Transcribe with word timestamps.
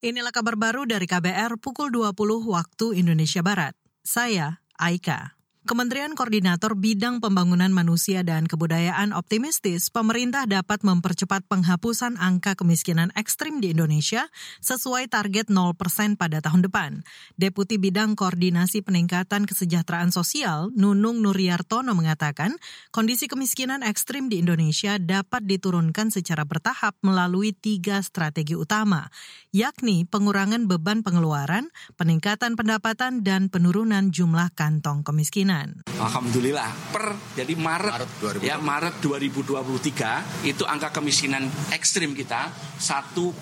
Inilah 0.00 0.32
kabar 0.32 0.56
baru 0.56 0.88
dari 0.88 1.04
KBR 1.04 1.60
pukul 1.60 1.92
20 1.92 2.16
waktu 2.48 2.96
Indonesia 2.96 3.44
Barat. 3.44 3.76
Saya 4.00 4.64
Aika. 4.80 5.39
Kementerian 5.60 6.16
Koordinator 6.16 6.72
Bidang 6.72 7.20
Pembangunan 7.20 7.68
Manusia 7.68 8.24
dan 8.24 8.48
Kebudayaan 8.48 9.12
optimistis 9.12 9.92
pemerintah 9.92 10.48
dapat 10.48 10.80
mempercepat 10.80 11.44
penghapusan 11.52 12.16
angka 12.16 12.56
kemiskinan 12.56 13.12
ekstrim 13.12 13.60
di 13.60 13.76
Indonesia 13.76 14.24
sesuai 14.64 15.12
target 15.12 15.52
0% 15.52 15.76
pada 16.16 16.40
tahun 16.40 16.64
depan. 16.64 17.04
Deputi 17.36 17.76
Bidang 17.76 18.16
Koordinasi 18.16 18.80
Peningkatan 18.80 19.44
Kesejahteraan 19.44 20.08
Sosial 20.08 20.72
Nunung 20.72 21.20
Nuryartono 21.20 21.92
mengatakan 21.92 22.56
kondisi 22.88 23.28
kemiskinan 23.28 23.84
ekstrim 23.84 24.32
di 24.32 24.40
Indonesia 24.40 24.96
dapat 24.96 25.44
diturunkan 25.44 26.08
secara 26.08 26.48
bertahap 26.48 26.96
melalui 27.04 27.52
tiga 27.52 28.00
strategi 28.00 28.56
utama, 28.56 29.12
yakni 29.52 30.08
pengurangan 30.08 30.64
beban 30.64 31.04
pengeluaran, 31.04 31.68
peningkatan 32.00 32.56
pendapatan, 32.56 33.20
dan 33.20 33.52
penurunan 33.52 34.08
jumlah 34.08 34.48
kantong 34.56 35.04
kemiskinan 35.04 35.49
kemiskinan. 35.50 35.82
Alhamdulillah 36.00 36.70
per 36.94 37.04
jadi 37.36 37.54
Maret, 37.58 37.92
Maret 37.92 38.10
2020. 38.40 38.48
ya 38.48 38.56
Maret 38.56 38.94
2023 39.02 40.48
itu 40.48 40.64
angka 40.64 40.88
kemiskinan 40.94 41.44
ekstrim 41.74 42.16
kita 42.16 42.48
1,12 42.80 43.36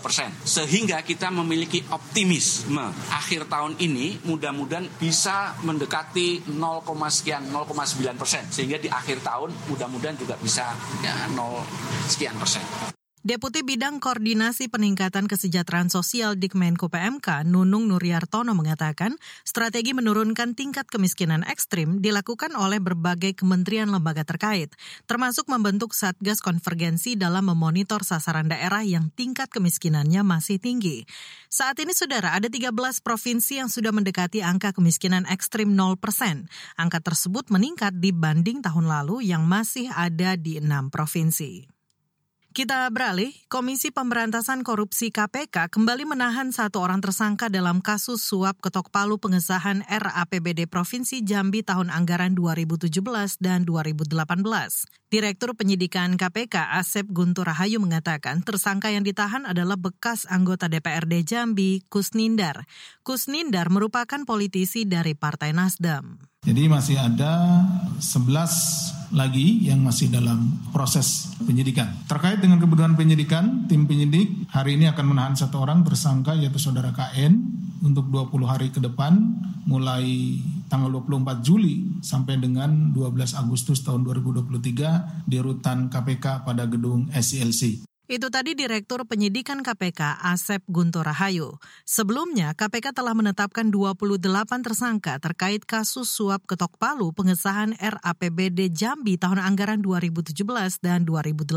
persen 0.00 0.30
sehingga 0.46 1.02
kita 1.04 1.28
memiliki 1.28 1.84
optimisme 1.92 2.88
akhir 3.12 3.50
tahun 3.50 3.76
ini 3.82 4.24
mudah-mudahan 4.24 4.88
bisa 4.96 5.58
mendekati 5.66 6.48
0, 6.48 6.86
sekian 7.12 7.52
0,9 7.52 8.16
persen 8.16 8.48
sehingga 8.48 8.80
di 8.80 8.88
akhir 8.88 9.20
tahun 9.20 9.52
mudah-mudahan 9.68 10.16
juga 10.16 10.38
bisa 10.40 10.72
ya 11.04 11.28
0 11.28 12.08
sekian 12.08 12.38
persen. 12.40 12.96
Deputi 13.26 13.66
Bidang 13.66 13.98
Koordinasi 13.98 14.70
Peningkatan 14.70 15.26
Kesejahteraan 15.26 15.90
Sosial 15.90 16.38
Dikmenko 16.38 16.86
PMK 16.86 17.42
Nunung 17.50 17.90
Nuryartono 17.90 18.54
mengatakan 18.54 19.18
strategi 19.42 19.90
menurunkan 19.90 20.54
tingkat 20.54 20.86
kemiskinan 20.86 21.42
ekstrim 21.42 21.98
dilakukan 21.98 22.54
oleh 22.54 22.78
berbagai 22.78 23.34
kementerian 23.34 23.90
lembaga 23.90 24.22
terkait, 24.22 24.70
termasuk 25.10 25.50
membentuk 25.50 25.98
Satgas 25.98 26.38
Konvergensi 26.38 27.18
dalam 27.18 27.50
memonitor 27.50 28.06
sasaran 28.06 28.46
daerah 28.46 28.86
yang 28.86 29.10
tingkat 29.10 29.50
kemiskinannya 29.50 30.22
masih 30.22 30.62
tinggi. 30.62 31.02
Saat 31.50 31.82
ini, 31.82 31.98
saudara, 31.98 32.38
ada 32.38 32.46
13 32.46 32.70
provinsi 33.02 33.58
yang 33.58 33.66
sudah 33.66 33.90
mendekati 33.90 34.46
angka 34.46 34.70
kemiskinan 34.70 35.26
ekstrim 35.26 35.74
0 35.74 35.98
persen. 35.98 36.46
Angka 36.78 37.02
tersebut 37.02 37.50
meningkat 37.50 37.98
dibanding 37.98 38.62
tahun 38.62 38.86
lalu 38.86 39.26
yang 39.26 39.42
masih 39.42 39.90
ada 39.90 40.38
di 40.38 40.62
enam 40.62 40.86
provinsi. 40.94 41.77
Kita 42.48 42.88
beralih, 42.88 43.36
Komisi 43.52 43.92
Pemberantasan 43.92 44.64
Korupsi 44.64 45.12
KPK 45.12 45.68
kembali 45.68 46.08
menahan 46.08 46.48
satu 46.48 46.80
orang 46.80 47.04
tersangka 47.04 47.52
dalam 47.52 47.84
kasus 47.84 48.24
suap 48.24 48.56
ketok 48.64 48.88
palu 48.88 49.20
pengesahan 49.20 49.84
RAPBD 49.84 50.64
Provinsi 50.64 51.20
Jambi 51.20 51.60
tahun 51.60 51.92
anggaran 51.92 52.32
2017 52.32 52.88
dan 53.44 53.68
2018. 53.68 54.16
Direktur 55.12 55.52
Penyidikan 55.60 56.16
KPK 56.16 56.72
Asep 56.72 57.04
Guntur 57.12 57.52
Rahayu 57.52 57.84
mengatakan 57.84 58.40
tersangka 58.40 58.88
yang 58.88 59.04
ditahan 59.04 59.44
adalah 59.44 59.76
bekas 59.76 60.24
anggota 60.24 60.72
DPRD 60.72 61.28
Jambi, 61.28 61.84
Kusnindar. 61.92 62.64
Kusnindar 63.04 63.68
merupakan 63.68 64.24
politisi 64.24 64.88
dari 64.88 65.12
Partai 65.12 65.52
Nasdem. 65.52 66.16
Jadi 66.48 66.64
masih 66.64 66.96
ada 66.96 67.60
11 68.00 68.97
lagi 69.12 69.64
yang 69.64 69.80
masih 69.80 70.12
dalam 70.12 70.58
proses 70.70 71.32
penyidikan. 71.40 71.88
Terkait 72.04 72.40
dengan 72.40 72.60
kebutuhan 72.60 72.92
penyidikan, 72.92 73.64
tim 73.70 73.88
penyidik 73.88 74.48
hari 74.52 74.76
ini 74.76 74.88
akan 74.90 75.04
menahan 75.14 75.34
satu 75.34 75.64
orang 75.64 75.84
tersangka 75.86 76.36
yaitu 76.36 76.60
saudara 76.60 76.92
KN 76.92 77.32
untuk 77.84 78.10
20 78.10 78.44
hari 78.44 78.68
ke 78.68 78.82
depan 78.82 79.16
mulai 79.64 80.36
tanggal 80.68 80.92
24 81.00 81.40
Juli 81.44 82.00
sampai 82.04 82.36
dengan 82.40 82.92
12 82.92 83.36
Agustus 83.36 83.80
tahun 83.84 84.04
2023 84.04 85.28
di 85.28 85.38
rutan 85.40 85.88
KPK 85.88 86.44
pada 86.44 86.68
gedung 86.68 87.08
SCLC. 87.12 87.88
Itu 88.08 88.32
tadi 88.32 88.56
Direktur 88.56 89.04
Penyidikan 89.04 89.60
KPK 89.60 90.24
Asep 90.24 90.64
Guntur 90.64 91.04
Rahayu. 91.04 91.60
Sebelumnya, 91.84 92.56
KPK 92.56 92.96
telah 92.96 93.12
menetapkan 93.12 93.68
28 93.68 94.64
tersangka 94.64 95.20
terkait 95.20 95.68
kasus 95.68 96.08
suap 96.08 96.40
ketok 96.48 96.72
palu 96.80 97.12
pengesahan 97.12 97.76
RAPBD 97.76 98.72
Jambi 98.72 99.20
tahun 99.20 99.44
anggaran 99.44 99.84
2017 99.84 100.32
dan 100.80 101.04
2018. 101.04 101.52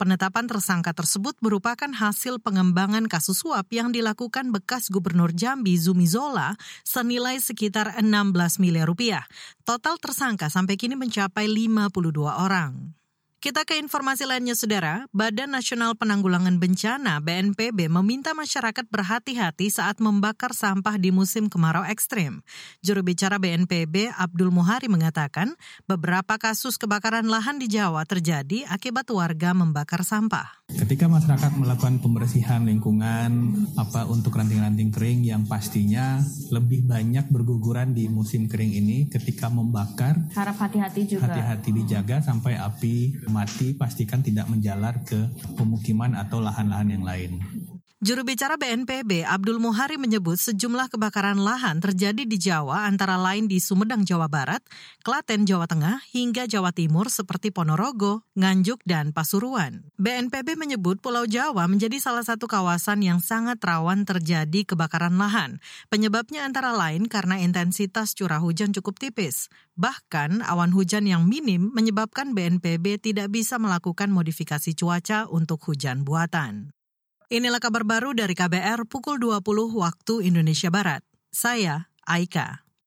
Penetapan 0.00 0.48
tersangka 0.48 0.96
tersebut 0.96 1.36
merupakan 1.44 1.92
hasil 1.92 2.40
pengembangan 2.40 3.04
kasus 3.04 3.44
suap 3.44 3.68
yang 3.76 3.92
dilakukan 3.92 4.56
bekas 4.56 4.88
Gubernur 4.88 5.36
Jambi 5.36 5.76
Zumi 5.76 6.08
Zola 6.08 6.56
senilai 6.80 7.36
sekitar 7.44 8.00
16 8.00 8.56
miliar 8.56 8.88
rupiah. 8.88 9.28
Total 9.68 10.00
tersangka 10.00 10.48
sampai 10.48 10.80
kini 10.80 10.96
mencapai 10.96 11.44
52 11.44 11.92
orang. 12.40 13.01
Kita 13.42 13.66
ke 13.66 13.74
informasi 13.74 14.22
lainnya, 14.22 14.54
Saudara. 14.54 15.10
Badan 15.10 15.50
Nasional 15.50 15.98
Penanggulangan 15.98 16.62
Bencana 16.62 17.18
(BNPB) 17.18 17.90
meminta 17.90 18.38
masyarakat 18.38 18.86
berhati-hati 18.86 19.66
saat 19.66 19.98
membakar 19.98 20.54
sampah 20.54 20.94
di 20.94 21.10
musim 21.10 21.50
kemarau 21.50 21.82
ekstrim. 21.82 22.46
Juru 22.86 23.02
bicara 23.02 23.42
BNPB 23.42 24.14
Abdul 24.14 24.54
Muhari 24.54 24.86
mengatakan, 24.86 25.58
beberapa 25.90 26.38
kasus 26.38 26.78
kebakaran 26.78 27.26
lahan 27.26 27.58
di 27.58 27.66
Jawa 27.66 28.06
terjadi 28.06 28.62
akibat 28.70 29.10
warga 29.10 29.50
membakar 29.58 30.06
sampah. 30.06 30.62
Ketika 30.70 31.10
masyarakat 31.10 31.58
melakukan 31.58 31.98
pembersihan 31.98 32.62
lingkungan 32.62 33.58
apa 33.74 34.06
untuk 34.06 34.38
ranting-ranting 34.38 34.94
kering 34.94 35.26
yang 35.26 35.50
pastinya 35.50 36.22
lebih 36.54 36.86
banyak 36.86 37.26
berguguran 37.26 37.90
di 37.90 38.06
musim 38.06 38.46
kering 38.46 38.70
ini 38.70 39.10
ketika 39.10 39.50
membakar 39.50 40.30
harap 40.30 40.62
hati-hati 40.62 41.10
juga. 41.10 41.26
Hati-hati 41.26 41.74
dijaga 41.74 42.22
sampai 42.22 42.54
api 42.54 43.28
mati 43.32 43.72
pastikan 43.72 44.20
tidak 44.20 44.46
menjalar 44.52 45.00
ke 45.02 45.32
pemukiman 45.56 46.12
atau 46.14 46.44
lahan-lahan 46.44 46.92
yang 46.92 47.04
lain. 47.08 47.40
Juru 48.02 48.26
bicara 48.26 48.58
BNPB 48.58 49.22
Abdul 49.22 49.62
Muhari 49.62 49.94
menyebut 49.94 50.34
sejumlah 50.34 50.90
kebakaran 50.90 51.38
lahan 51.38 51.78
terjadi 51.78 52.26
di 52.26 52.34
Jawa 52.34 52.90
antara 52.90 53.14
lain 53.14 53.46
di 53.46 53.62
Sumedang, 53.62 54.02
Jawa 54.02 54.26
Barat, 54.26 54.58
Klaten, 55.06 55.46
Jawa 55.46 55.70
Tengah, 55.70 56.02
hingga 56.10 56.50
Jawa 56.50 56.74
Timur 56.74 57.06
seperti 57.06 57.54
Ponorogo, 57.54 58.26
Nganjuk, 58.34 58.82
dan 58.82 59.14
Pasuruan. 59.14 59.86
BNPB 60.02 60.58
menyebut 60.58 60.98
Pulau 60.98 61.30
Jawa 61.30 61.70
menjadi 61.70 62.02
salah 62.02 62.26
satu 62.26 62.50
kawasan 62.50 63.06
yang 63.06 63.22
sangat 63.22 63.62
rawan 63.62 64.02
terjadi 64.02 64.66
kebakaran 64.66 65.14
lahan. 65.14 65.62
Penyebabnya 65.86 66.42
antara 66.42 66.74
lain 66.74 67.06
karena 67.06 67.38
intensitas 67.38 68.18
curah 68.18 68.42
hujan 68.42 68.74
cukup 68.74 68.98
tipis. 68.98 69.46
Bahkan 69.78 70.42
awan 70.42 70.74
hujan 70.74 71.06
yang 71.06 71.30
minim 71.30 71.70
menyebabkan 71.70 72.34
BNPB 72.34 72.98
tidak 72.98 73.30
bisa 73.30 73.62
melakukan 73.62 74.10
modifikasi 74.10 74.74
cuaca 74.74 75.30
untuk 75.30 75.62
hujan 75.70 76.02
buatan. 76.02 76.74
Inilah 77.32 77.64
kabar 77.64 77.80
baru 77.80 78.12
dari 78.12 78.36
KBR 78.36 78.84
pukul 78.84 79.16
20 79.16 79.40
waktu 79.72 80.28
Indonesia 80.28 80.68
Barat. 80.68 81.00
Saya 81.32 81.88
Aika. 82.04 82.68